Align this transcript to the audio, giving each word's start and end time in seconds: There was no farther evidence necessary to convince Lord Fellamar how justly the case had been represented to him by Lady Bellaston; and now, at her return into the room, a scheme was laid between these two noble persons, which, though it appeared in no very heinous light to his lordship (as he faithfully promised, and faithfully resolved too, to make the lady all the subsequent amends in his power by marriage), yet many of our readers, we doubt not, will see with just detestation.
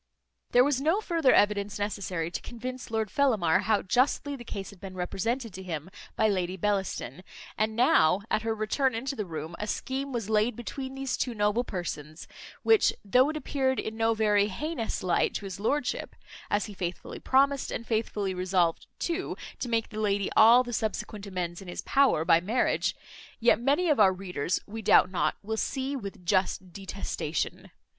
There 0.49 0.63
was 0.63 0.81
no 0.81 0.99
farther 0.99 1.31
evidence 1.31 1.77
necessary 1.77 2.31
to 2.31 2.41
convince 2.41 2.89
Lord 2.89 3.11
Fellamar 3.11 3.59
how 3.65 3.83
justly 3.83 4.35
the 4.35 4.43
case 4.43 4.71
had 4.71 4.79
been 4.79 4.95
represented 4.95 5.53
to 5.53 5.61
him 5.61 5.91
by 6.15 6.27
Lady 6.27 6.57
Bellaston; 6.57 7.23
and 7.55 7.75
now, 7.75 8.21
at 8.31 8.41
her 8.41 8.55
return 8.55 8.95
into 8.95 9.15
the 9.15 9.27
room, 9.27 9.55
a 9.59 9.67
scheme 9.67 10.11
was 10.11 10.27
laid 10.27 10.55
between 10.55 10.95
these 10.95 11.15
two 11.15 11.35
noble 11.35 11.63
persons, 11.63 12.27
which, 12.63 12.91
though 13.05 13.29
it 13.29 13.37
appeared 13.37 13.77
in 13.79 13.95
no 13.95 14.15
very 14.15 14.47
heinous 14.47 15.03
light 15.03 15.35
to 15.35 15.45
his 15.45 15.59
lordship 15.59 16.15
(as 16.49 16.65
he 16.65 16.73
faithfully 16.73 17.19
promised, 17.19 17.69
and 17.69 17.85
faithfully 17.85 18.33
resolved 18.33 18.87
too, 18.97 19.37
to 19.59 19.69
make 19.69 19.89
the 19.89 19.99
lady 19.99 20.31
all 20.35 20.63
the 20.63 20.73
subsequent 20.73 21.27
amends 21.27 21.61
in 21.61 21.67
his 21.67 21.81
power 21.81 22.25
by 22.25 22.41
marriage), 22.41 22.95
yet 23.39 23.59
many 23.59 23.87
of 23.87 23.99
our 23.99 24.11
readers, 24.13 24.59
we 24.65 24.81
doubt 24.81 25.11
not, 25.11 25.35
will 25.43 25.57
see 25.57 25.95
with 25.95 26.25
just 26.25 26.73
detestation. 26.73 27.69